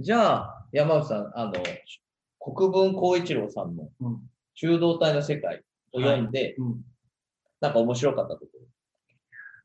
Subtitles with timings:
[0.00, 1.52] じゃあ、山内さん、あの、
[2.38, 4.20] 国分光一郎さんのうん。
[4.54, 5.62] 中道体の世界
[5.92, 6.80] を読んで、うん。
[7.60, 8.40] なんか面白かったと。
[8.40, 8.46] こ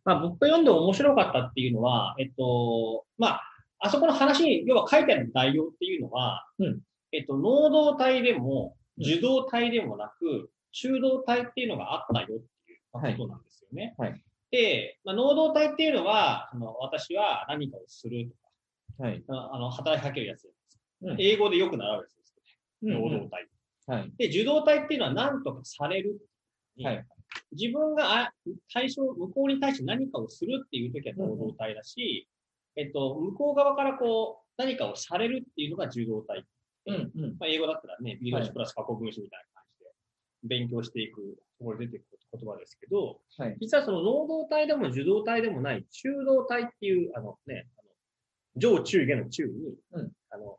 [0.03, 3.41] まあ、僕が読んで面白かったっていうのは、えっと、まあ、
[3.79, 6.81] あそこの話に、要は書いてある内容っていうのは、うん。
[7.13, 12.29] えっと、能動体でも、受動体でもなく、中動体っていうのがあったよっ
[12.65, 13.95] ていうことなんですよね。
[13.97, 14.09] はい。
[14.11, 14.21] はい。
[14.51, 18.44] で、まあ、能動体っていうのは、あの私は何かをするとか、
[18.97, 19.23] はい。
[19.27, 20.53] ああの働きかけるやつです、
[21.01, 22.93] うん英語でよく習うやつですね。
[22.93, 23.47] 能動体。
[23.87, 24.11] はい。
[24.17, 26.19] で、受動体っていうのは何とかされる。
[26.81, 27.05] はい。
[27.51, 28.33] 自分があ
[28.73, 32.27] 対象、向こうに対して何かをするっていう時は能動体だし、
[32.75, 36.45] えっと、向こう側からこう、何かをされるっていうのが受動体。
[36.87, 37.35] うんうん。
[37.39, 43.57] まあ、英語だったらね、B 動はい詞プラス過去分詞みたいな感じで勉強していくところで出てくる言葉ですけど、はい。
[43.59, 47.67] 実はその能動体でも受動体でもない中動体っていう、あのね、
[48.55, 49.51] 上中下の中に、
[49.91, 50.57] うんあの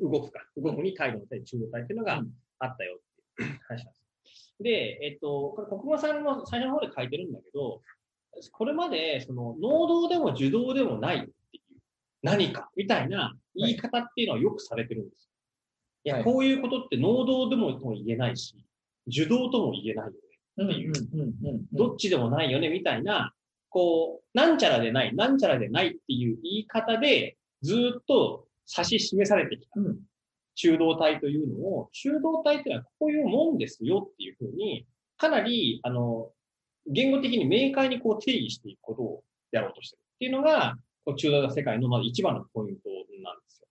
[0.00, 4.00] 動くか、動くに態度の体、中動体っていうのがうんあったよっていう話なんで
[4.32, 4.54] す。
[4.60, 7.80] で、えっと、これ国語さんの最初の方で書いてるんだけど、
[8.52, 11.80] これまでその能動でも受動でもないっていう
[12.22, 15.28] 何かみたいな言い方っていうのはよくされてるんです。
[16.04, 18.54] いや、はいこういうことって能動でもも言えないし、
[19.06, 20.18] 受動とも言えないよね。
[20.58, 21.66] うんっていう。
[21.72, 23.32] どっちでもないよね、みたいな、
[23.70, 29.98] こう、なんちゃらでない、なんちゃらでないっていう言い方で、ずーっと指し示されてきたうん
[30.56, 36.30] 中道体というのを、中道体っていうのはこういうもんですよっていうふうに、かなり、あの、
[36.86, 42.90] 言語的に明快にこう定義していくことをやろうとしてるっていうのが、こう中道世界のまず一番のポイント
[43.22, 43.68] なんですよ。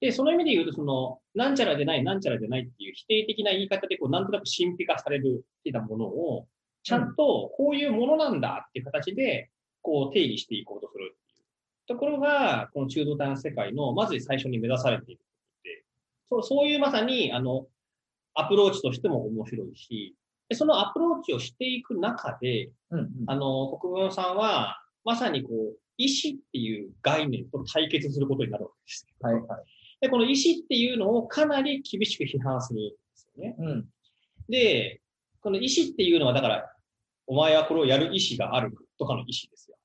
[0.00, 6.48] で、その意味で言うと、その、なんちゃらでない、なんちゃらでないっていう否定的な言い方で、こう、なんとなく神秘化されるってたものを、
[6.82, 9.50] ちゃんとこういうものなんだっていう形で、
[9.82, 11.40] こう定義していこうとするっていう
[11.86, 15.20] ところが、この中道体の世界の、まず最初に目指されている
[15.64, 15.84] で、
[16.28, 17.66] そうそういうまさに、あの、
[18.34, 20.14] アプローチとしても面白いし、
[20.48, 23.08] でそのアプローチをしていく中で、うんうん。
[23.26, 29.06] あの、国分さんは、まさにこう、意思っていう概念と対決することになるわけです。
[29.20, 29.44] はいはい。
[30.00, 33.56] で、この意思っていうのをかなり厳しく批判するんですよね。
[33.58, 33.88] うん。
[34.48, 35.00] で、
[35.48, 36.70] この意思っていうのは、だから、
[37.26, 39.78] お前はこれをやる意思があるとかの意思ですよ。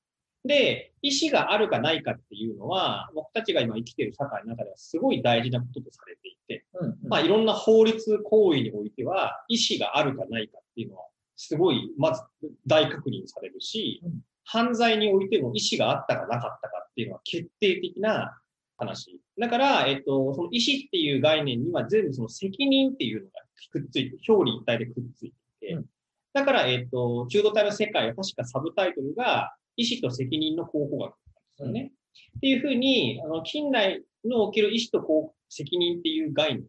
[0.44, 7.08] で、意思があるかないかっていうのは、僕たちが今生きている社会の中ではすごい大事なこととされていて、うんうん。
[7.08, 12.22] まあいろんな法律行為においては、意思があるかないかっていうのは、すごい、まず
[12.66, 18.38] 大確認されるしうん、犯罪においても意思があったかなかったかっていうのは決定的な
[18.76, 19.18] 話。
[19.40, 25.86] だから、えっと、その意思っていう概念には全部その責任っていうのがくっついて、表裏一体でくっついていて、うん。
[26.32, 31.16] だから、えっと、中道体の世界は確かサブタイトルが、意思と責任の考古学なんで
[31.56, 31.92] すよね。
[32.36, 36.68] っていうふうに、あの、近代のおける意思とこう責任っていう概念が、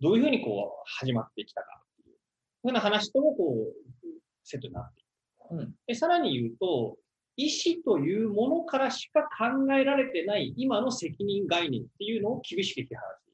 [0.00, 1.66] どういうふうにこう始まってきたか
[2.00, 2.16] っていう、
[2.62, 4.06] ふうな話ともこう、
[4.44, 5.04] セットになってい
[5.48, 5.54] く。
[5.54, 5.74] うん。
[5.86, 6.96] で、さらに言うと、
[7.36, 13.29] 意思というものからしか考えられてない今の責任概念っていうのを厳しく批判し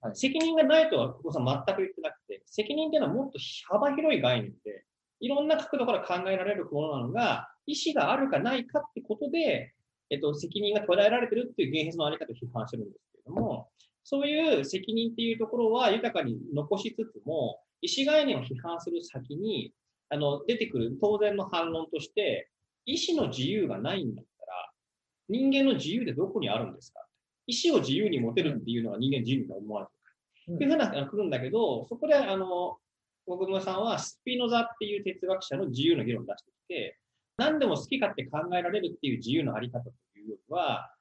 [0.00, 0.16] はい。
[0.16, 3.38] 責任がないとは、ここさん全く言ってなくて、責任っていうのはもっと
[3.68, 4.84] 幅広い概念で、
[5.20, 9.74] いろんな角度から考えられるものなのが、意思があるかないかってことで、
[10.10, 13.68] えっと、責任が捉えられてるっていう現実のあり方を批判してるんですけれども、
[14.02, 19.72] そういう責任っていうところは豊かに残しつつも、意思概念を批判する先に、
[20.08, 22.50] あの、出てくる当然の反論として、
[22.86, 24.70] 意思の自由がないんだったら、
[25.28, 27.00] 人間の自由ってどこにあるんですか
[27.50, 29.92] 意思を自由に持てるっていうのは人間自由に思われて
[30.52, 30.54] る。
[30.54, 32.78] っていうふうなのが来るんだけど、そこで、あの、
[33.26, 36.98] 国分さんはスピノザっていう哲学者の自由の議論を出してきて、
[37.36, 40.92] 何でも好き勝手考えられるっていう自由のあり方というよりは、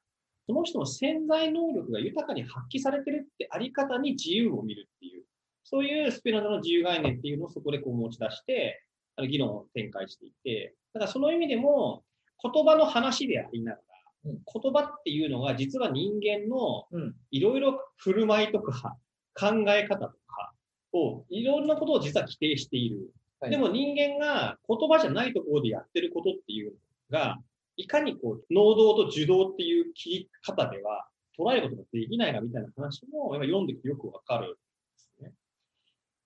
[0.46, 5.24] その人の潜在能力が豊かに発揮されてるってあり方に自由を見るっていう、
[5.64, 8.84] そういうスピノザの自由概念っていうのをそこでこう持ち出して、
[9.16, 12.04] あの議論を展開していて、だからその意味でも、
[12.42, 13.80] 言葉の話でありなが
[14.24, 18.98] 言葉っていうのが実は人間のうんいろいろ振る舞いとか
[19.33, 20.54] 考え方とか
[20.94, 22.98] をいろんなことを実は規定している。
[23.39, 26.74] はいでも人間が言葉じゃないところでやってることっていう
[27.10, 27.38] のが、
[27.77, 31.07] いかにこう、能動と受動っていう切り方では
[31.38, 34.60] 捉えることができないかみたいな話も今読んでてよくわかる。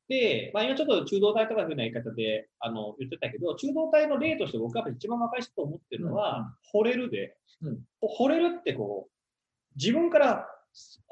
[0.07, 9.11] で、まあ今ちょっと中道体とかいうふうな言い方であの言ってたけど、中道体の例として僕がやっぱり一番若い人と思ってるのは、惚れるで、うん惚れるってこう、
[9.75, 10.45] 自分から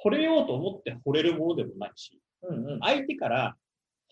[0.03, 2.79] 惚れようと思って惚れるものでもないし、うんうん。
[2.81, 3.55] 相手から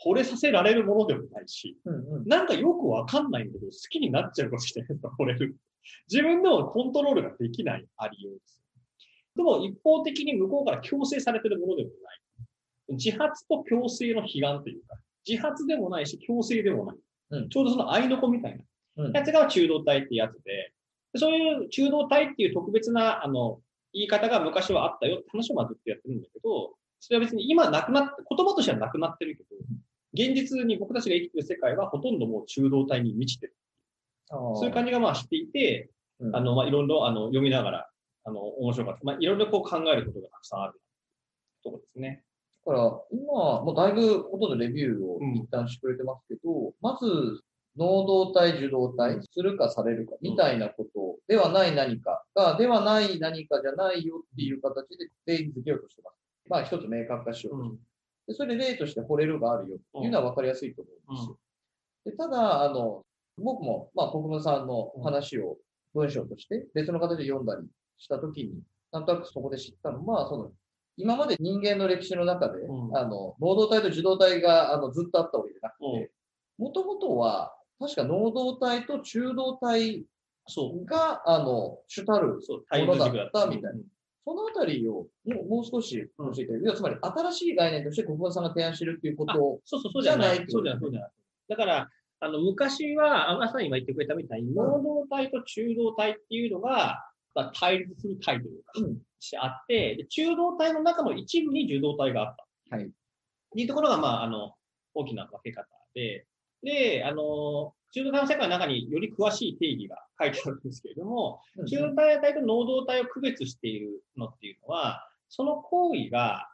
[0.05, 2.27] 惚れさせられるものでもないし、うんうん。
[2.27, 5.57] なんかよくわかんないんだけど、好きになっちゃうかもしれないです惚れる。
[6.09, 8.59] 自分でもコントロールができないありようです。
[9.35, 12.08] でも一方的に向こうから強制されてるものでもない。
[12.91, 14.95] 自発と強制の悲願というか、
[15.27, 16.95] 自発でもないし、強制でもない。
[17.31, 18.63] うんちょうどその合いの子みたいな
[19.05, 20.73] うんやつが中道体ってやつで、
[21.15, 23.59] そういう中道体っていう特別な、あの、
[23.93, 29.49] 言い方が昔はあったよって話をまあずっとやってるんだけど、それは別に今なくなって、言葉としてはなくなってるけど、
[30.13, 33.55] 現実に僕たちが生きてる世界はほとんどもう中道体に満ちてる。
[34.29, 35.89] そういう感じがまあしていて、
[36.19, 37.89] うんあの、まあ、いろいろあの読みながら、
[38.25, 38.99] あの、面白かった。
[39.03, 40.73] まあ、いろいろこう考えることがたくさんある
[41.63, 42.23] ところですね。
[42.69, 47.41] だから、今、もうだいぶほとんどレビューをうん一旦してくれてますけど、まず、
[47.75, 56.15] 能動体、受動体、するかされるか、みたいなことではない何かが、ではない何かじゃないよっていう形で定義づけようとしてます。
[56.47, 57.79] まあ、一つ明確化しようとしてうん。
[58.27, 61.37] でそれで例として惚れるがあるよっていうのは分かりやすいと思うんですよ。
[62.05, 63.03] でただ、あの、
[63.37, 65.57] 僕も、まあ、国分さんの話を
[65.95, 67.67] 文章として別の形で読んだり
[67.97, 68.61] したときに、
[68.91, 70.51] なんとなくそこで知ったのは、その、
[70.99, 76.11] 今まで人間の歴史の中で、うんあの、能動体と受動体があのずっとあったわけじゃなくうんて、
[76.57, 80.05] もともとは、確か能動体と中動体
[80.47, 80.85] そう。
[80.85, 83.45] が、あの、主たるそう、タイム軸だった。
[83.47, 83.79] みたいな
[84.25, 90.45] そのあたりをもうもう少し教えて、要はつまり新しい概念として国分さんが提案してるっていうことを、そうそう、そうじゃない。
[90.47, 91.11] そうじゃない、そうじゃない。
[91.47, 97.08] だから、あの、昔は、あまさに今言ってくれたみたいに、能動体と中動体っていうのが、
[97.39, 102.35] まあ、対立する体というか、うんしてあって、で中動体の中の一部に受動体があっ
[102.69, 102.75] た。
[102.75, 102.85] はい。
[102.85, 102.89] っ
[103.51, 104.53] ていうところが、まあ、あの、
[104.93, 106.25] 大きな分け方で、
[106.63, 116.47] で、あの、中動体の世界の中により詳しい定義が書いてあるんですけれども、中動体と能動体を区別しているのっていうのは、その行為が、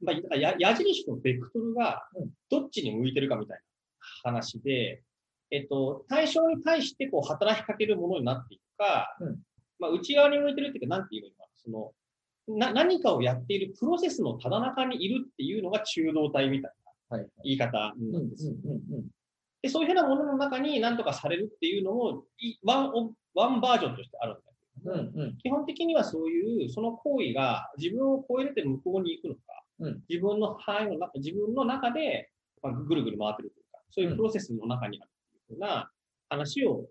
[0.00, 3.58] まあ、や矢印のベクトルがうんどっちに向いてるかみたい
[4.24, 5.02] な話で、
[5.50, 9.38] えっと、対象に対してこう働きかけるものになっていくか、うん
[9.78, 11.92] まあ、内側に向いてるっていうか、なんていうのかな、その、
[12.48, 16.72] な何かをやっているプロセスのただ中にいるっていうのが中動体みたい
[17.10, 17.22] はい。
[17.22, 18.54] な言い方なんですよ。
[19.62, 29.40] で、そういうふうなものの中に何とかされるっていうのも、いワンオワンバージョンとしてあるんだけど、うんうん基本的にはそういう、その行為が自分を超えて向こうに行くのか、
[29.80, 32.30] うん自分の範囲の中、自分の中で、
[32.62, 35.10] まあ、ぐるぐる回ってるというか、そういうプロセスの中にある
[35.48, 35.90] というふうな
[36.28, 36.86] 話を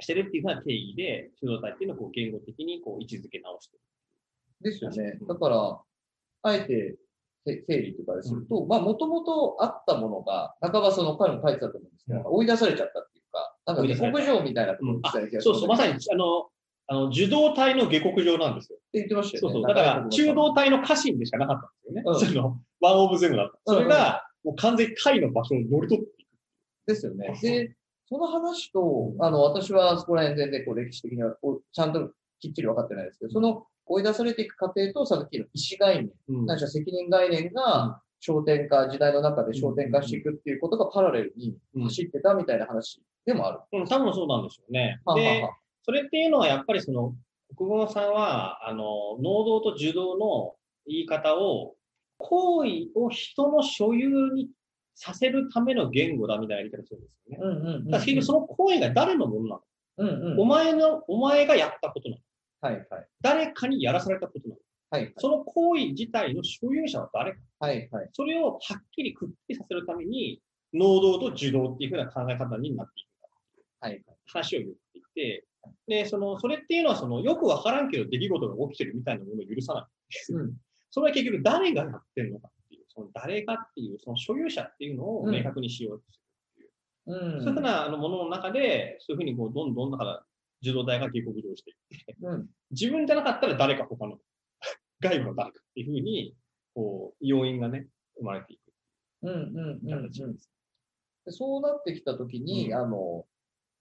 [0.00, 3.78] してるっていうふうな定義で、主導体っていうのをこう言語的にこう位置づけ直して
[4.62, 5.26] ですよねうん。
[5.26, 5.80] だから、
[6.42, 6.96] あえて
[7.46, 15.00] せ整理とかですると、まあ、もともとあったものが、半ばその彼も書いてたと思うんですけど、うん追い出されちゃったっていうか、なんか下克上みたいなことる。
[15.02, 16.48] あにした気がそうそう、まさに、あの、
[16.86, 18.78] あの受動体の下克上なんですよ。
[18.78, 19.52] って言ってましたよね。
[19.52, 19.74] そうそう。
[19.74, 22.02] だから、中動体の家臣でしかなかったんですよね。
[22.04, 23.58] うんその、ワンオブゼムだった。
[23.64, 26.28] それが、もう完全に解の場所を乗り取っていく。
[26.86, 27.38] ですよね。
[27.40, 27.76] で、
[28.10, 31.36] その話と、あの、私はそこら辺全然こう歴史的には
[31.72, 32.10] ちゃんと
[32.40, 36.46] きっちり分かってないですけど、その追い出されていく過程と、さっきの意思概念、うん。
[36.46, 41.84] 何しろ責任概念が焦点化、時代の中で焦点化していくっていうことがパラレルにうん。
[41.84, 43.78] 走ってたみたいな話でもある。
[43.78, 45.00] うん、多分そうなんでしょうね。
[45.04, 45.48] はあはあで、
[45.84, 47.14] それっていうのはやっぱりその、
[47.56, 50.54] 国語さんは、あの、能動と受動の
[50.86, 51.74] 言い方を、
[52.18, 54.50] 行為を人の所有に
[54.94, 57.38] させるための言語だみたいな言い方するんですよね。
[57.40, 57.90] うんうんうん。
[57.90, 59.62] だ結局その行為が誰のものなの、
[59.98, 60.40] うんうん。
[60.40, 62.22] お前の、お前がやったことなの
[62.62, 63.06] はいはい。
[63.20, 64.60] 誰かにやらされたことなの？
[64.92, 67.38] はいその行為自体の所有者は誰か？
[67.60, 68.08] はいはい。
[68.12, 70.40] それをはっきりくっきりさせるために、
[70.74, 73.08] 能動と受動っていうふうな考え方になっていく。
[73.80, 74.04] はいはい。
[74.26, 75.44] 話を言っていて、
[75.86, 79.84] で、その、それっていうのは、その、よくわからんけど出来事が起きてるみたいなものを許さない。
[80.34, 80.52] うん
[80.92, 82.50] それは結局誰がやってるのか
[82.92, 86.18] その誰がっていう、その所有者っていうのを明確にしようとす
[86.58, 86.66] る
[87.14, 87.34] っていう。
[87.36, 87.40] うん。
[87.42, 90.22] そういうふうなあのものの中で、そういうふうにこう、どんどんだから、
[90.62, 92.46] 受動体が下克上していって、うん。
[92.70, 94.18] 自分じゃなかったら誰か他の、
[95.00, 96.36] 外部の誰かっていうふうに、
[96.74, 98.60] こう、要因がね、生まれていく
[99.22, 100.38] うんうんうんうん。
[101.32, 103.26] そうなってきたときに、うんあの、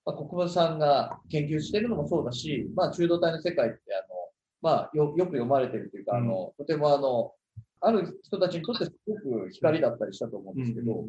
[0.06, 4.16] まあ、国分さんが研究してるのもそうだし、まあ、中道体の世界って、あの、
[4.62, 7.34] まあ、よ、よく読まれてるというか、あの、とてもあの、
[7.82, 11.06] ある人たちにとってすごく光だったりしたと思うんですけど、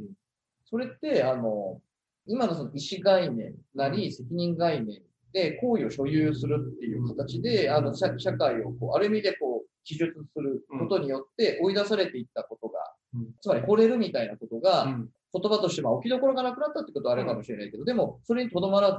[0.66, 1.80] それって、あの、
[2.26, 12.78] 今のその意思概念なり責任概念で行為を所有するっていう形で、あの、社社会をこう、ある意味でこう、記述することによって追い出されていったことが、
[13.14, 13.34] うん。
[13.40, 15.08] つまり惚れるみたいなことが、うん。
[15.32, 18.98] 言葉としてまあ置きどころがなくなったってことはあるかもしれないけど、でもそれにとどまら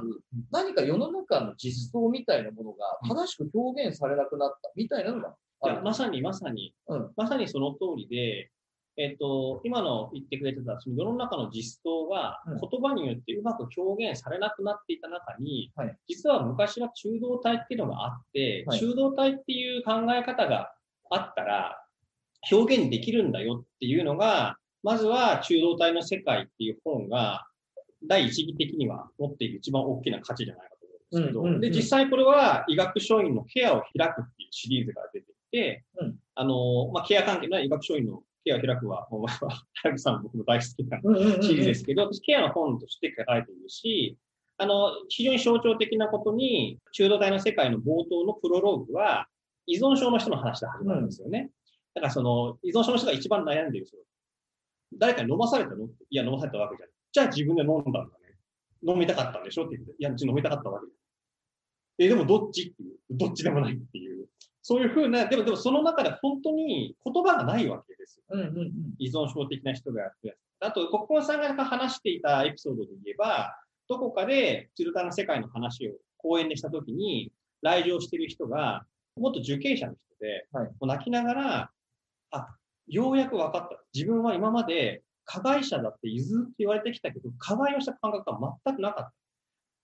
[0.50, 5.34] 何か世の中の実相みたいなものが正しく表現されなくなったみたいなのが
[5.68, 7.10] やまさにまさに、うん。
[7.16, 8.50] まさにその通りで、
[8.98, 12.60] えっ、と、今の言ってくれてた、その世の中の実相がうん。
[12.60, 15.96] 言葉によってうまく表現されなくなっていた中に、はい。
[16.08, 18.78] 実は昔は中道体っていうのがあって、はい。
[18.78, 20.72] 中道体っていう考え方が
[21.10, 21.82] あったら
[22.50, 27.46] 表現できるんだよっていうのが、まずは中道体の世界っていう本が
[28.06, 30.86] 第一義的には持っている一番大きな価値じゃないかと
[31.30, 35.31] 思うんですけど、で、実際これは医学書院のケアを開くっていうシリーズが出て、
[36.00, 39.26] うんあの、まあ、ケア関係の医学書院のケアを開くは、もう、
[39.82, 40.98] 原口さん僕も大好きな
[41.42, 44.16] シリーズですけど、私ケアの本として書かれているし、
[44.56, 49.26] あの、非常に象徴的なことに、中道体の世界の冒頭のプロローグは、
[49.66, 51.50] 依存症の人の話で始まるんですよね。
[51.94, 53.98] だからその、依存症の人が一番悩んでいる人。
[54.96, 55.84] 誰かに飲まされたの？
[55.84, 56.94] いや、飲まされたわけじゃない。
[57.12, 58.10] じゃあ自分で飲んだんだね。
[58.86, 59.66] 飲みたかったんでしょ？
[59.66, 60.86] って言って、いや、うち飲みたかったわけ
[61.98, 62.96] え、でもどっちっていう。
[63.10, 64.28] どっちでもないっていう。
[64.62, 68.24] そういうふうな、でも、でもその中で本当に言葉がないわけですよ。
[68.30, 70.38] うんうんうん依存症的な人がやってる。
[70.60, 73.56] あと、国交さんが話していたエピソードで言えば、
[73.88, 77.32] どこかでチルタの世界の話を講演でしたときに、
[77.62, 81.70] 来場している人が、もっと受刑者の人で、はいもう泣きながら、
[82.30, 82.56] あ、
[82.86, 83.82] ようやく分かった。
[83.92, 89.14] 自分は今まで加害者だってずっと言われてきたけど、加害をした感覚が全くなかった。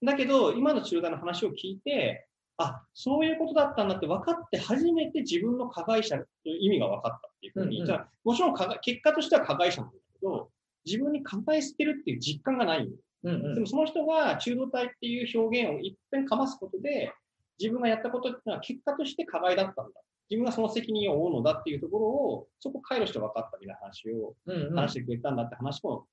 [0.02, 2.26] だけど、今のチルタの話を聞いて、
[2.56, 7.86] あ、そういうことだったんだって分かって初めて自分の加害者という意味が分かったっていうふうに、うんうん。
[7.86, 10.50] じゃあもちろん加害結果としては加害者なんだけど、
[10.84, 12.88] 自分に加害してるっていう実感がない
[13.24, 13.54] うんうん。
[13.54, 17.12] でもその人が中道体っていう表現を一遍かますことで、
[17.60, 20.00] 自分がやったことっていうのは結果として加害だったんだ。
[20.30, 24.74] 自分がその責任を負うのだっていうところを、そこ回路して分かったみたいな話をうんうん。
[24.74, 26.06] 話してくれたんだって話も、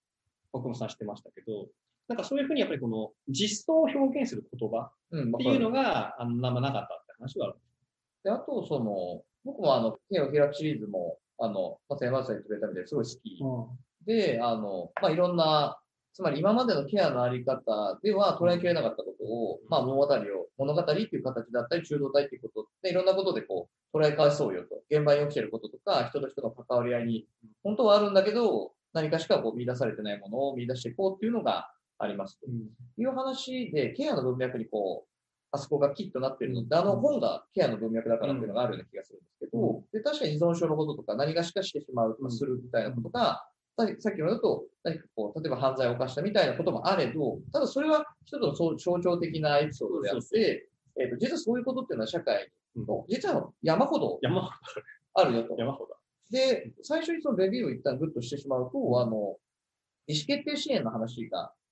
[0.52, 1.68] 僕もさんしてましたけど、
[2.08, 7.56] なんかそういうふうにやっぱりこの実相を表現する言葉うんっていうのがあんまなかったって話はある。
[8.24, 14.06] で、あと、その、僕もあの、ケアを開くシリーズも、あの、まさに山内さん言ってくれたみたいですごい好き。
[14.06, 15.80] で、あの、まあ、いろんな、
[16.14, 20.08] つまり今までのケアのあり方では捉えきれなかったことを、まあ、物語を、
[20.58, 24.82] 物語っていう形だったり、中道体っていうことで、いろんなことでこう、捉え返そうよと。
[24.90, 27.28] 現場に起きてることとか、人と人の関わり合いに、
[27.64, 32.48] 本当はあるんだけど、何かしかこう見出されてないものを見出していこうっていうのがありますと。
[32.98, 35.10] いう話で、ケアの文脈にこう、
[35.52, 43.48] あそこがキッとなってるので、あの本がケアの文脈だからっていうのがあるような気がするんですけど、で確かに依存症のこととか何がしかしてしまうとかするみたいなことが、
[43.78, 50.68] ささっきのだと何かこう、例えば犯罪を犯したみたいなこともあれど、ただそれは一つの象徴的なエピソードであって、
[51.00, 52.52] えっと実はそういうことっていうのは社会
[53.08, 54.50] 実は山ほど山ほ
[55.14, 55.50] あるよと。
[55.50, 55.56] ど、。
[55.58, 55.96] 山ほど。
[56.30, 59.38] で、最初にそのレビューを一旦グッとしてしまうと、あの、
[60.08, 61.65] 意思決定支援の話が、うん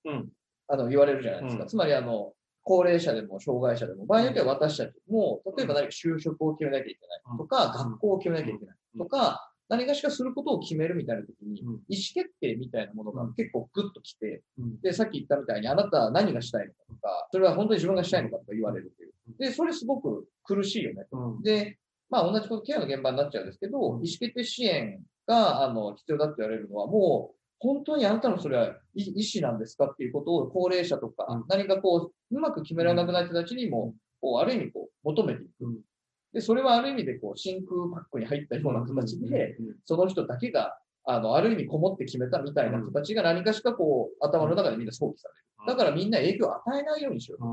[0.68, 1.64] あの、言われるじゃないですか。
[1.64, 1.70] うん。
[1.70, 2.34] つまり、あの、
[2.64, 7.72] 高齢者でも障害者でも、場合によっては私たちも、例えば何か就職を決めなきゃいけないとか、うん。
[7.92, 11.74] 学校を決めなきゃいけないとか、何かしかすることを決めるみたいな時に、うん。
[11.90, 13.34] 意思決定みたいなものがうん。
[13.34, 14.82] 結構グッときて、うん。
[14.82, 19.14] で、さっき言ったみたいに、あなたは何がしたいのかとか、それは本当に自分がしたいのかとか言われるという。
[19.40, 21.06] で、それすごく苦しいよね。
[21.12, 21.42] うん。
[21.42, 21.78] で、
[22.10, 35.50] まあ同じことケアの現場になっちゃうんですけど、意思決定支援があの必要だって言われるのは、もう本当にあなたのそれは意意思なんですかっていうことを高齢者とか、うん何かこう、うまく決められなくなった人たちにも、こうある意味こう求めていく。
[35.62, 35.78] うん
[36.34, 39.56] で、それはある意味でこう真空パックに入ったような形で、
[39.86, 45.68] その人だけが、あの、ある意味こもって決めたみたいな人たちが何かしかこう、頭の中でみんな想起される。
[45.68, 47.44] だからみんな影響を与えないようにしよう。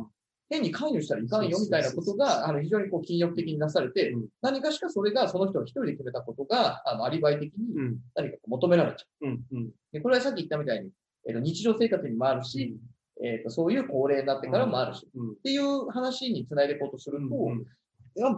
[0.50, 7.98] うん変に関与したらいかんよみたいなことが、あの、非常にこう、禁欲的になされて、うん何かしかそれがその人が一人で決めたことが、あの、アリバイ的にうん。
[8.16, 9.40] 何かこう求められちゃうん。
[9.52, 9.62] うん。
[9.66, 9.70] う。
[9.92, 10.90] で、これはさっき言ったみたいに、
[11.28, 12.76] えっ、と、日常生活にもあるし、
[13.22, 15.30] えっ、と、そういう高齢になってからもあるし、うん。
[15.30, 17.66] っていう話につないでいこうとすると、うんいや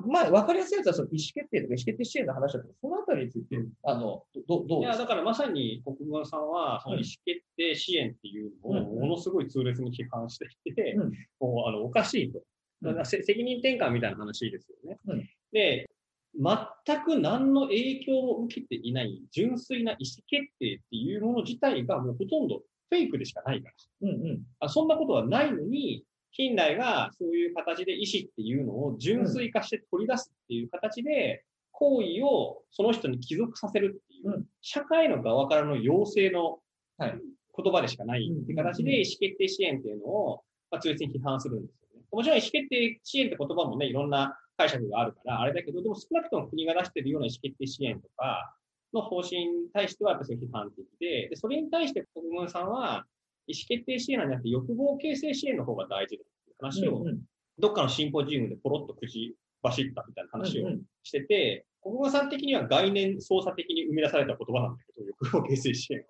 [0.06, 5.04] まあ、わかりやすいやつはその意思決定とか意思決定支援の話だけど、そのあたりについて、うんあの、どどういや、ですか？
[5.04, 12.38] だからまさに国分さんは、その意思決定支援っていうのをものすごい痛烈に批判していて、うんもうあのおかしいと。
[12.38, 12.44] うん
[12.84, 14.98] だからせ責任転換みたいな話ですよね。
[15.06, 15.88] うんで、
[16.34, 23.68] 全く何の影響を受けていない純粋な意思決定っていうもの自体がもうほとんどフェイクでしかないか
[24.02, 24.08] ら。
[24.08, 24.42] うんうん。
[24.58, 34.44] あそんなことはないのに、近代がそういう形で意思っていうのを純粋化して取り出すっていう形で、行為をその人に帰属させるっていう、うん。
[34.60, 36.58] 社会の側からの要請の
[36.98, 37.20] はい。
[37.54, 42.06] 言葉でしかないっていう形で意思決定支援っていうのを、まあ、痛烈に批判するんですよね。
[42.10, 48.56] もちろん意思決定支援って言葉もね、いろんな解釈があるから、あれだけど、でも少なくとも国が出しているような意思決定支援とか
[48.94, 53.04] の方針に対してはやっぱり批判的で、でそれに対して国分さんは、
[53.46, 57.20] 意思決定支援なんじゃなくて欲望形成支援の方が大事だっていう話を、うんうん
[57.58, 60.70] どっかのシンポジウムでポロッと口走ったみたいな話を
[61.02, 66.06] してて、国分さん的には概念操作的に生み出された言葉なんだけど、欲望形成支援は。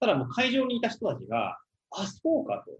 [0.00, 1.58] ただもう会場にいた人たちが、
[1.90, 2.72] あ、そうかと。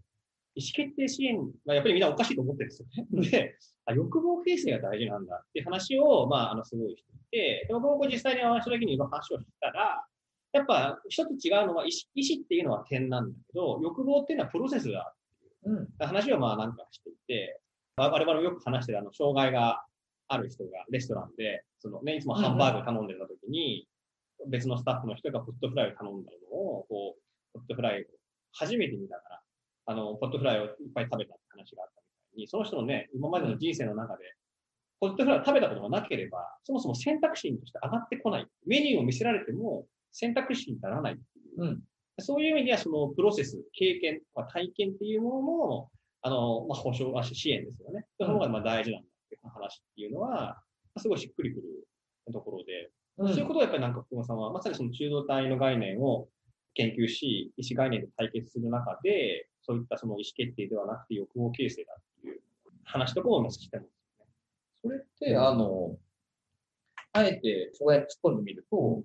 [0.57, 2.89] 意思決定支援はやっぱりみんなおかしいと思ってるんですよ
[3.21, 3.29] ね。
[3.31, 10.07] で、あ欲望形成が大事なんだっていう話を、まあ、あの、すごいしていて、で僕も実際にお話した時に話をしたら、
[10.55, 15.17] やっぱ一つ違うのは意思、意思っていうのは点なんだけど、欲望っていうのはプロセスだっ
[15.65, 17.61] ていう話をまあなんかしていて、
[17.97, 19.85] 我々もよく話してるあの、障害が
[20.29, 23.89] ある人がレストランで、そのね、いつもハンバーグ頼んでた時に、
[24.49, 27.17] 別のスタッフの人がポットフライを頼んだのを、こ
[27.55, 28.05] う、ポットフライを
[28.53, 29.41] 初めて見たから、
[29.87, 32.01] あの、ポットフライをいっぱい食べたって話があった
[32.35, 34.23] みたいに、その人のね、今までの人生の中で、
[35.01, 38.47] ポットフライを食べたことがなければ、そもそも選択肢として上がってこない。
[38.67, 41.62] メニューを見せられても選択肢にならないっていう。
[41.62, 41.83] うん、
[42.21, 44.21] そういう意味では、そのプロセス、経験、
[44.52, 45.90] 体験っていうものも、
[46.23, 48.06] あの、まあ、保証、支援ですよね。
[48.18, 50.62] その方がまあ大事なんだっていう話っていうのは、
[50.97, 56.28] すごいしっくりくるところで、うん、そういうことをやっぱりなんか、福間さんは、まさにその中道体の概念を
[56.75, 62.40] 研究し、意思概念で対決する中で、そういったその意思決定ではなくて欲望形成だっていう
[62.85, 63.90] 話とかをおしてます、ね。
[64.83, 65.97] それって、あの、
[67.12, 69.02] あえてそこへ突っ込んでみると、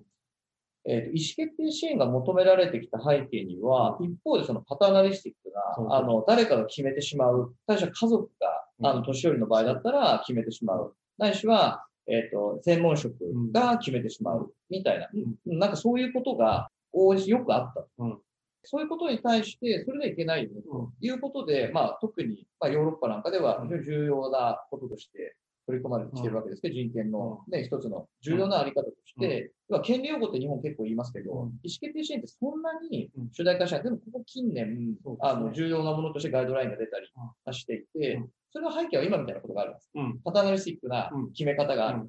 [0.86, 10.94] えーと、意思決定支援が求められてきた背景には、一方でそのパターナリスティックな、あの、誰かが決めてしまう、最初は家族が、あの、年寄りの場合だったら決めてしまう。
[11.18, 13.14] ないしは、えっ、ー、と、専門職
[13.52, 15.08] が決めてしまう、みたいな、
[15.46, 17.86] うん、なんかそういうことが、よくあった。
[17.98, 18.18] うん。
[18.64, 33.82] そういうことに対して、それではいけないよね、ということで、まあ、特に、まあ、ヨーロッパなんかでは、非常に重要なこととして取り込まれてきてるわけですけど、人権の、ね、一つの重要なあり方として、要権利用語って日本結構言いますけど、意思決定支援ってそんなに主題化しない。
[33.82, 37.06] でも、ここ近年、あの、重要なものとしてガイドラインが出たり
[37.52, 39.90] していて、それの背景は今みたいなことがあるんです。
[40.24, 42.08] パターナリスティックな決め方がある。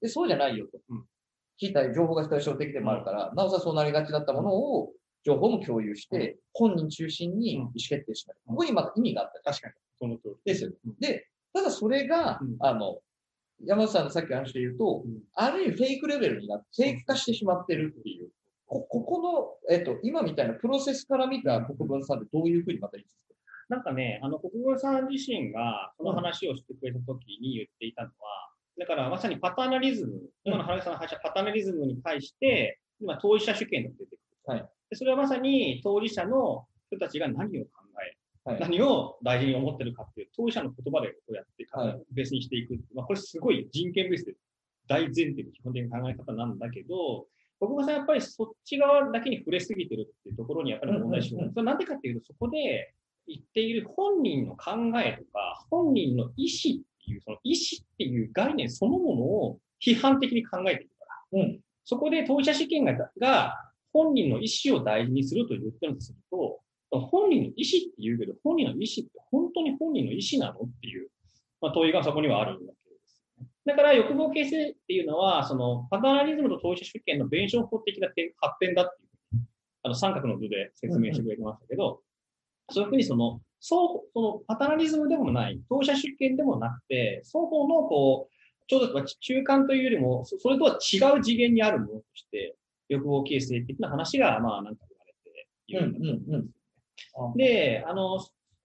[0.00, 0.78] で、そうじゃないよと。
[1.60, 8.36] 聞いた情報が対照的でもあるから、なおさらそうなりがちだったものを、情報も共有して、本人中心に意思決定しない。
[8.46, 9.52] ここにまた意味があった。
[9.52, 9.74] 確かに。
[9.98, 10.34] その通り。
[10.46, 10.76] ですよね。
[10.98, 13.00] で、ただそれが、あの、
[13.64, 18.30] 山田さんのさっきの話で言うと、ある意味フェイクレベルになって、フェイク化してしまってるっていう。
[18.66, 23.20] こ、ここの、えっと、今みたいなプロセスから見た国分さんってどういうふうにまたいいですか
[23.68, 28.14] なんかね、あの、国分さん自身が、その話をしてくれたときに言っていたのは、
[28.78, 34.18] だからまさにパターナリズム、今の原さんの話はパターナリズムに対して、今当事者主権が出てくる。
[34.46, 37.79] はい、でそれはまさに当事者の人たちが何を考え、
[38.44, 42.78] はい、何を大事に思ってるかっていう当事者の言葉でこうやってはい、ベースにしていく。
[42.94, 44.34] まあ、これすごい人権ベースで
[44.88, 47.26] 大前提の基本的な考え方なんだけど、
[47.60, 51.50] 僕もさ、やっぱりそっち側だけに触れすぎてるっていうところにやっぱり問題視する。
[51.52, 52.94] それなんでかっていうと、そこで
[53.26, 63.54] 言っている本人の考えとか、本人の意思いう、その意思っていう概念そのものを批判的に考えているから、うん、そこで当事者試験がが
[63.92, 66.60] 本人の意思を大事にすると言ってるとすると、
[66.98, 71.08] 本人の意思って言うけど、本人の意思って本当に本人の意思なのっていう、
[71.60, 72.72] まあ、問いがそこにはあるわけで
[73.06, 73.22] す。
[73.40, 79.42] ねだから欲望形成っていうのは、そのパターナリズムと当事者主権の弁証法的な発展だっていう、
[79.82, 82.00] あの三角の図で説明してくれてましたけど、
[82.70, 88.34] そういうふうにそのそう、そのパターナリズムでもない、当社出権でもなくて、双方のこう、
[88.66, 92.56] ちょうど中間というよりも、それとは違う次元にあるものとして、
[92.88, 96.59] 欲望形成的な話が、まあ、なんか言われているんだと思うんです。
[97.36, 98.20] で、あの、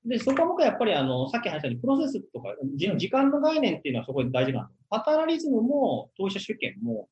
[0.05, 4.79] で、そこは僕はやっぱりあの、さっき話したように、プロセスとか、時間の概念っていうのはそこで大事なんです。
[4.89, 7.09] パターナリズムも、当社主権も、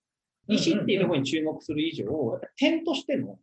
[0.48, 2.06] 意思っていうところに注目する以上、
[2.58, 3.40] 点としての、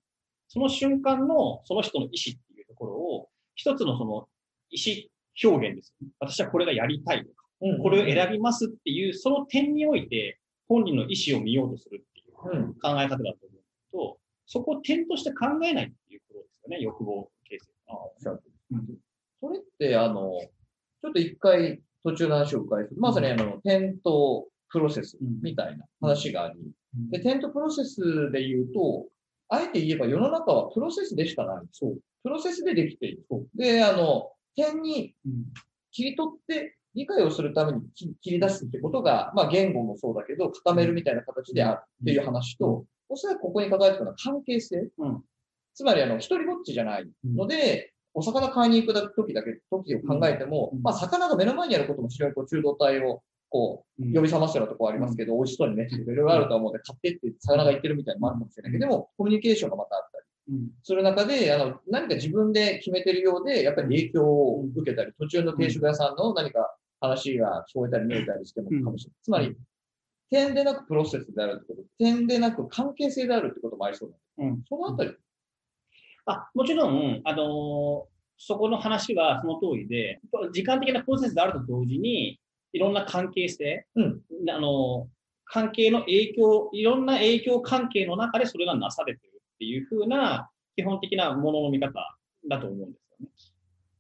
[0.49, 4.29] その瞬間のその人の意思っていうところを、一つのその
[4.71, 5.11] 意
[5.43, 5.95] 思表現です。
[6.21, 7.45] 私はこれがやりたいとか、
[7.83, 10.39] これを選びますっていう、その点において
[10.69, 17.31] 本人の意思を見ようとするっていう考え方だと思うと、そこを点として考えないっていうことですよね、欲望
[18.19, 18.31] 形成。
[18.31, 18.37] ああ、
[18.73, 18.87] うん、
[19.41, 20.31] それって、あの、
[21.03, 23.01] ちょっと一回途中の話を伺いする。
[23.01, 26.61] まさにあの、点とプロセスみたいな話があり、
[27.11, 29.07] で、点とプロセスで言うと、
[29.49, 31.67] あえて言えば世の中はプロセスでしかない。
[31.73, 31.99] そう。
[32.23, 33.25] プロセスでできている。
[33.55, 35.15] で、あの、点に
[35.91, 37.81] 切り取って理解をするために
[38.21, 44.89] 切り出すってことが、まあ言語もそうだけど、固めるみたいな形であるっていう話と、おそらくここに書かれてるのは関係性。
[44.99, 45.25] うん、
[45.75, 60.25] つまり、あの、一人ぼっちじゃないので、お魚買いに行く時だけ、時を考えても、まあ魚が目の前にあることも非常にこう中道体をこう、呼び覚ますようなところありますけど、美味しそうにね、いろいろあると思うので、買ってって魚が言ってるみたいなのもあるかもしれないけど、でも、コミュニケーションがまたあったり、
[60.85, 69.17] する中で、あの、何か自分で決めてるようで、やっぱり影響を受けたり、途中の定食屋さんの何か話が聞こえたり見えたりしてもかもしれない。
[69.23, 69.57] つまり、
[70.31, 74.45] 点でなくプロセスであるってこと、点でなく関係性であるってこともありそうだ。
[74.45, 75.11] うん、そのあたり。
[76.27, 78.07] あ、もちろん、あの
[78.37, 80.21] そこの話はその通りで、
[80.53, 82.41] 時間的なプロセスであると同時に、
[82.73, 85.09] いろんな関係性、うんあの、
[85.45, 91.93] 関係の影響、いろんな影響関係の中でそれがなされてるっていう風な基本的なものの見方
[92.49, 93.31] だと思うんですよね。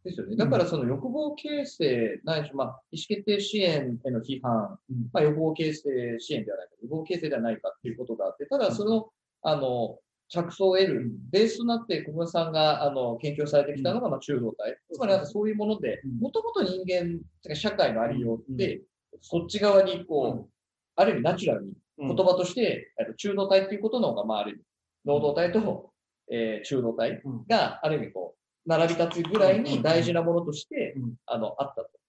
[0.04, 0.36] ですよね。
[0.36, 9.08] だからその欲望形成ないし、まあ、意思決定支援への批判、うんまあ、欲望形成支援ではないか、欲望形成ではないかっていうことがあって、ただその、
[9.42, 9.98] あの、
[10.30, 14.78] 着想を得る、ベースとなって小室さんがあの研究されてきたのが、まあ、中道体。
[14.92, 17.20] つまりなんかそういうものでうん、もともと人間、
[17.54, 18.80] 社会のありようっうて、
[19.20, 20.50] そっち側にこう、
[20.94, 22.16] ある意味ナチュラルにうん。
[22.16, 24.60] 言葉として、えっと中道体っていうことの方が、まあ、ある意味、
[25.04, 25.90] 能動体と、
[26.30, 27.44] えー中道体うん。
[27.48, 31.88] が、ある意味こう、並び立つぐらいに大事なものとしてうん、あの、あったと。
[31.92, 31.99] うん。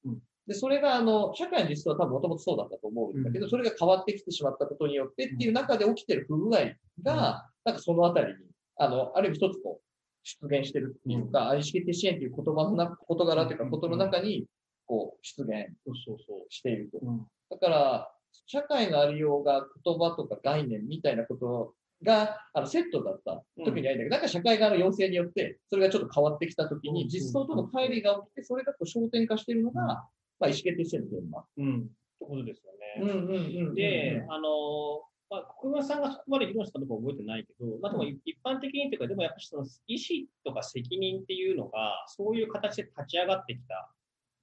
[0.48, 6.60] で、それが、あの、社会の実装は多分もともとそうだったと思うんだけど、それが変わってきてしまったことによってっていう中で起きてる不具合
[7.04, 8.40] が、なんかそのあたりに、
[8.78, 9.86] あの、ある意味一つこう、
[10.24, 14.46] 出現してるっていうか、意思決定支援っていう言葉のな、事柄というか、ことの中に、
[14.88, 16.46] こう、出現そうそうそう。
[16.50, 17.00] していると。
[17.02, 17.28] うん。
[17.50, 18.12] だから、
[18.48, 21.74] 社会のありようが言葉とか概念みたいなこと
[22.04, 27.10] があのセットだった時にあるんだけど、なんか社会側の要請によって、それがちょっと変わってきた時に、うん。
[27.10, 29.98] 実装との乖離が起きて、それがこう焦点化しているのが、うん
[30.42, 31.46] まあ、意思決定してるテーマ。
[31.58, 31.80] うん。
[31.80, 33.02] ってことですよね。
[33.02, 33.76] うんうんうんうん。
[33.76, 43.92] で、あの、まあ、国村さんがそこまで議論したかどうか覚えてないけど、まあ、でも一般的にというか、でもやっぱりその意思とか責任っていうのが、そういう形で立ち上がってきた、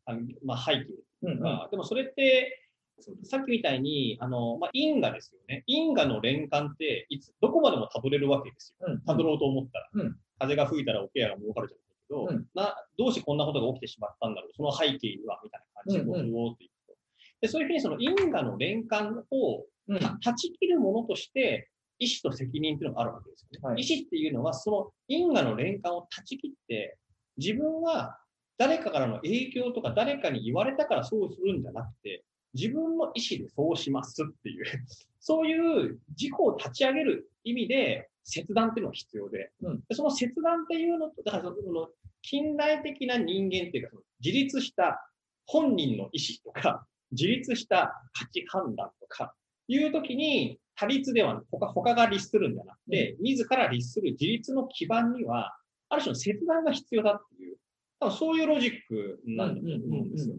[0.06, 0.86] あのまあ、背景
[1.22, 2.64] うんうんが、でもそれって、
[3.24, 5.64] さっきみたいに、あの、まあ、因果ですよね。
[5.66, 8.86] 因果の連関って、いつ、どこまでもたどれるわけですよ。
[8.88, 9.88] うんたどろうと思ったら。
[9.94, 16.94] うん風が吹いたらおケアが儲かるじゃないけど、うんな、どうしてこんなことが起きてしまったんだろう、その背景には、みたいな感じでこう、うっといくと。
[17.42, 23.68] で、そういうふうにその因果の連関をうんた断ち切るものとして、意思と責任っていうのがあるわけですよね。
[23.68, 26.98] はい意思っていうのは、その因果の連関を断ち切って、
[27.36, 28.18] 自分は
[28.56, 34.64] 誰かからの影響とか誰かに言われたからそうするんじゃなくて、自分の意思でそうしますっていう、
[35.20, 39.80] そういう事故を立ち上げる意味で、切断っていうのが必要で、うん。
[39.88, 41.88] でその切断っていうのと、だからその
[42.22, 45.10] 近代的な人間っていうか、その自立した
[45.46, 49.34] 本人の意思とか、自立した価値判断とか、
[49.68, 55.56] いうときに、他立ではなく、他他が立するんじゃなくて、自ら立する自立の基盤には、
[55.88, 57.56] ある種の切断が必要だっていう、
[58.00, 60.34] 多分そういうロジックなんだと思うんですよ。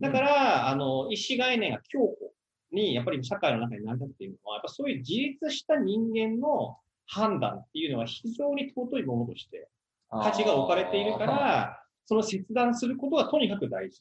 [0.00, 2.32] だか、ら、あの、意思概念が強固
[2.72, 9.68] に、やっぱり社会の中に成り立っているのは、やっぱそういう自立した人間の判断っていうのは非常に尊いものとして
[10.10, 14.00] 価値が置かれているか、ら、その切断することがとにかく大事。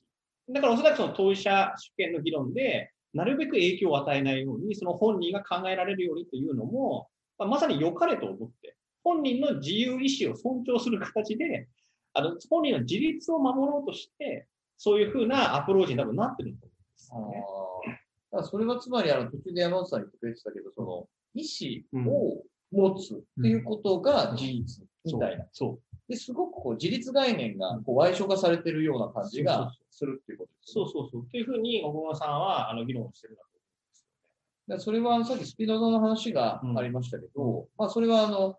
[0.50, 11.68] だからおそらくその当事者主権の議論で、なるべく影響を与えないように、その本人が考えられるようにというのも、まあ、まさに良かれと思って、本人の自由意志を尊重する形で、
[12.14, 17.94] あの本人の自立を守ろうとして、そういうふうなアプローチに多分なってると思うんですよね。
[18.32, 21.44] だからそれはつまり、あの、途中で山本さん言ってくれてたけど、その、意
[21.94, 25.46] 思を持つっていうことが事実みたいな。
[25.52, 26.10] そう。
[26.10, 31.26] で、すごくこう自立概念がこう歪償化されてるような感じがするっていうことですそうそうそう。
[31.32, 33.54] というふうに、小川さんは、あの、議論をしてるんだと思
[34.66, 38.58] だからそれはさっきスピノザの話がありましたけど、まあそれはあの、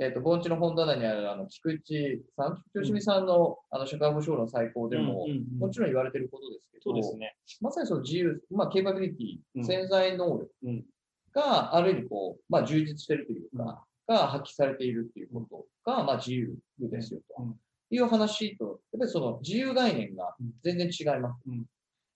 [0.00, 5.58] えっ、と、盆地の本棚にあるあの、菊池さん、菊池よしみさんの、あの、社会保障論最高でも、うんうんうん。
[5.58, 7.36] もちろん言われてることですけど、そうですね。
[7.60, 9.64] まさにその自由、まあ、ケーパビリティ、うん。
[9.64, 10.50] 潜在能力。
[10.64, 10.84] うん
[11.32, 17.54] がある意味こう、まあ、充実してるというか、が発揮されているっていうことが、まあ、自由ですよとうん
[17.92, 21.40] いう話と、やっぱりその自由概念が全然違います。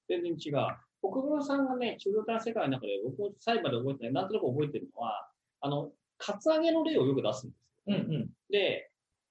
[0.08, 0.54] 全然違う。
[1.02, 5.28] 国分さんがね、中道体世界の中で、僕も裁判で覚えてない、なんとなく覚えてるのは、
[5.60, 7.96] あの、カツアゲの例をよく出すんですよ。
[7.98, 8.30] うんうん。
[8.50, 8.88] で、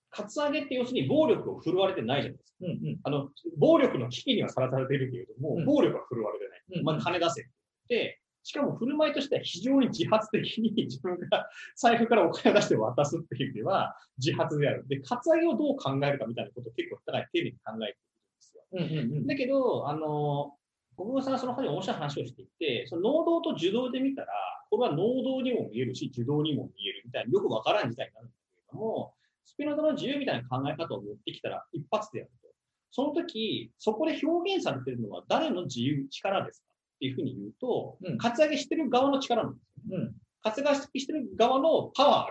[0.09, 2.57] カツアゲって要するに暴力を振るわれてないじゃないですか。
[2.61, 2.99] うんうん。
[3.03, 6.79] あの、暴力の危機にはさらされているけれども、うん暴力は振るわれてない。
[6.79, 7.51] うんまあ、金出せって
[7.89, 8.22] 言って。
[8.43, 14.87] しかも振る舞いとしては非常に自発的に 自分が財布からお金を出して渡すっていう意味では自発である。
[14.87, 17.95] で、カツアゲをどう考えるかみたいなことを結構高い丁寧に考えてるんで
[18.39, 18.63] すよ。
[18.73, 19.27] うんうんうん。
[19.27, 20.57] だけど、あの、
[20.95, 24.33] 小久保さんはその中で面白い話をしていて、その能動と受動で見たら、
[24.69, 29.13] これは能動にも見えるし、受動にも見えるみたいな、よくわからん事態になるんだけれども、
[29.45, 32.49] スピノザの自由みたいな考え方を持ってきたら一発でやると。
[32.91, 36.72] その時、そこで表現されているのは誰の自由、力ですか？
[36.95, 39.97] っていうふうに言うと、うんカツアゲしてる側の力なんですよ。
[39.97, 42.27] うんカツアゲしてる側のパワ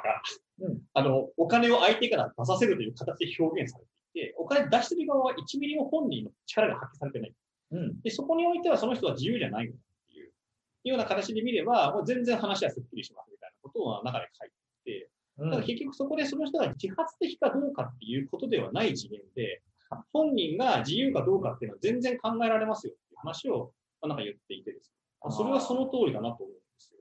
[0.61, 7.35] ーが、うんあの、お金を相手から出させるという形で表現されていて、お金出してる側は1ミリも本人の力が発揮されてない。
[7.73, 8.01] うん。
[8.03, 9.79] で、そこにおいてはその人は自由じゃないんだっ
[10.13, 14.51] ていうような形で見れば、もう全然話はすっきりしますみたいなことを中で書い
[14.85, 19.63] ていて、うんただ結局そこでその人が自発的かどうかっていうことではない次元で、
[20.13, 23.69] 本人が自由かどうかっていうのは全然考えられますよっていう話を、まあ、
[24.09, 25.31] なんか言っていてですね。
[25.31, 26.99] それはその通りだなと思うんですよ。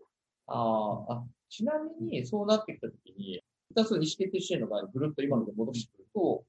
[0.47, 3.41] ああ、ちなみに、そうなってきたときに、
[3.75, 6.43] 二つの意思決定支援の場合、ぐるっと今ので戻してくると、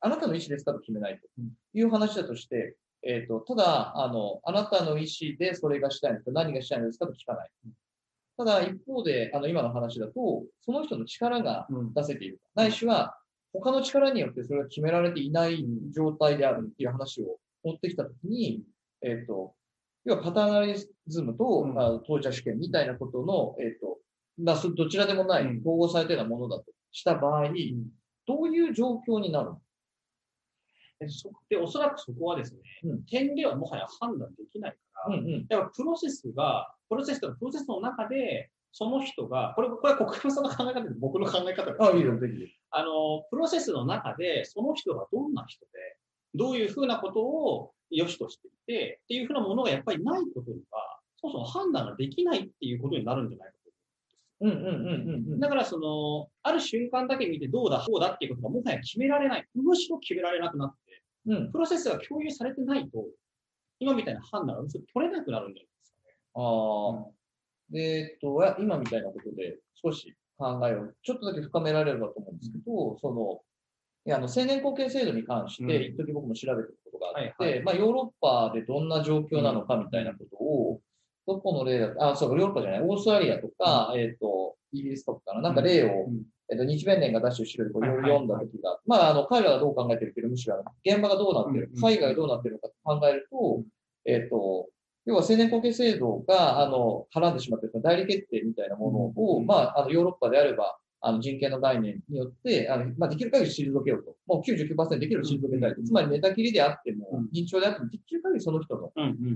[0.00, 1.28] あなたの意思ですかと決めないと
[1.74, 7.50] いう話だとして、えっ、と、ただ、あの、あなたの意思でそれがしたいんですか、何がしたいんですかと聞かない。
[8.36, 12.40] ただ、一方で、あの、今の話だと、その人の力がうん出せている。
[12.54, 13.18] ないしは、
[13.52, 18.62] 他の力によってそれが決められていない状態であるっていう話を持ってきたときに、
[19.02, 19.54] えっ、と、
[20.04, 20.74] 要はパターナリ
[21.06, 21.78] ズムと、うん。
[21.78, 23.98] あ当事者試験みたいなことの、えっ、と、
[24.38, 25.60] まあ、そどちらでもないうん。
[25.60, 27.52] 統合されたようなものだとした場合、
[28.26, 29.60] どういう状況になるの？
[31.00, 33.04] でそで、おそらくそこはですね、うん。
[33.04, 35.46] 点ではもはや判断できないから、うんうん。
[35.48, 42.46] やっぱプロセスが、プロセスとかプロセスの中で、その人が、これ、これは国分さんの考え方で僕の考え方ですあ、いいよ、ぜひ。
[42.70, 45.70] あの、プロセスの中で、その人がどんな人で、
[46.34, 53.62] どういうふうなことを良しとしていて、っていうふうなものがやっぱりないことには、そもそも判断ができないっていうことになるんじゃないかと
[54.42, 55.40] うんうんうんうんうん。
[55.40, 59.46] だから、その、ある瞬間だけ見てどうだ、こうだっていうことがもはや決められない。
[59.54, 61.52] むしろ決められなくなって、うん。
[61.52, 63.06] プロセスが共有されてないと、
[63.78, 64.62] 今みたいな判断が
[64.94, 66.16] 取れなくなるんじゃないですかね。
[66.34, 67.22] ああ。
[67.70, 73.40] で、えっと、や今みたいなことで少し考えをちょっとだけ深められればと思うんですけど、その、
[74.04, 76.72] いや、あの、青年後継制度に関して、うん一時僕も調べて
[77.02, 77.62] があって、はいはい。
[77.62, 80.80] まあ、ヨーロッパでどんな状況なのかみたいなことを、
[81.26, 86.22] どこの例だあ、そう、ヨーロッパじゃない、オーストラリアとか、えっと、イギリスとかかな、なんか例を、うん。
[86.50, 93.62] えっと、日弁連が出してる資料で読んだ時が、まあ、あの、彼らはどう考えてるけど、むしろ、現場がどうなってるうん、海外がどうなってるのか考えると、
[94.04, 94.68] えっと、
[95.06, 99.46] 要は青年後継制度が、あの、はらんでしまっている代理決定みたいなものを、うん。
[99.46, 104.14] まあ、あの、ヨーロッパであれば、あの、人権の概念によって、あの、まあ、できる限り退けようと。
[104.26, 105.80] もう99%できる退けたいと。
[105.80, 108.92] うんつまり寝たきりであってもうん、認知症であっても、できる限りその人の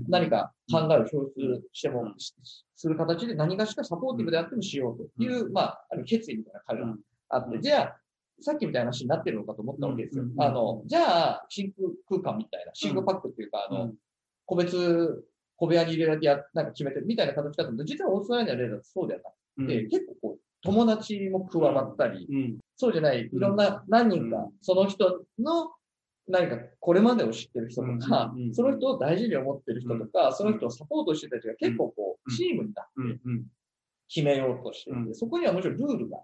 [0.07, 2.15] 何か考えを表出しても、うん。
[2.17, 2.33] し
[2.75, 5.23] する形で何がしかサポーティブであってもしようと。
[5.23, 6.95] いう、まあ、あの決意みたいな彼らが
[7.29, 7.61] あって、うん。
[7.61, 7.97] じゃあ、
[8.39, 10.23] さっきみたいな話になってるのかと思ったわけですよ。
[10.37, 13.95] あの、じゃあ、真空空間みたいな、真空パックっていうか、あの、うん。
[14.45, 15.25] 個別、
[15.57, 19.67] 小部屋に入れられてや、なんか決めてるみたいな形だったんで、実はオーストラリアの例だとそうではなうん。
[19.67, 22.57] くて、結構こう、友達も加わったり、うん。
[22.75, 25.71] そうじゃない、いろんな何人かうん、その人の
[26.27, 32.35] 何かこれまでを知ってる人とかその人を大事に思ってる人とか、その人をサポートしてる人たちが結構こう、うん。
[32.35, 33.21] チームになって
[34.09, 35.15] 決めようとしていて、うん。
[35.15, 36.17] そこにはもちろんルールが。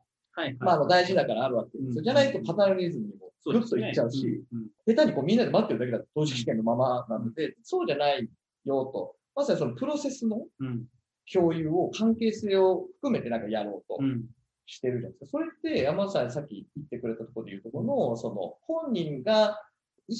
[0.59, 4.43] まあ、あの大事だからあるわけですじゃないとパターナリズムにもぐっといっちゃうし、
[4.87, 8.27] 下手にこうみんなで待ってるだけだと当事試験のままなので、そうじゃない
[8.65, 9.15] よと。
[9.35, 10.85] まさにそのプロセスのうん
[11.31, 14.23] 共有を、関係性を含めてなんかやろうとうん
[14.65, 15.37] してるじゃないですか。
[15.37, 19.59] それって山本さんさっき言ってくれたところで言うところの、その本人が
[20.07, 20.15] 意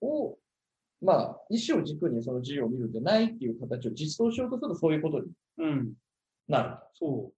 [0.00, 0.36] 思を、
[1.00, 5.26] まあ、意思を軸にその自由を見るんじゃないっていう形を実装しようとするとそういうことに
[5.58, 5.92] うん
[6.48, 6.76] なる。
[6.94, 7.37] そう